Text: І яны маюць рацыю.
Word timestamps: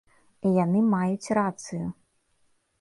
І 0.49 0.53
яны 0.63 0.81
маюць 0.95 1.31
рацыю. 1.41 1.87